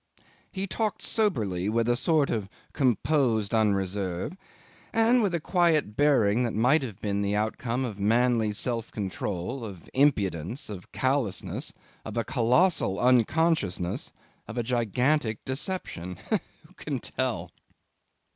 [0.51, 4.35] He talked soberly, with a sort of composed unreserve,
[4.91, 9.63] and with a quiet bearing that might have been the outcome of manly self control,
[9.63, 11.71] of impudence, of callousness,
[12.03, 14.11] of a colossal unconsciousness,
[14.47, 16.17] of a gigantic deception.
[16.31, 17.51] Who can tell!